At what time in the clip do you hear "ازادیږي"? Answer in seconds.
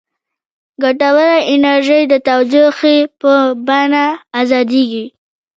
4.41-5.05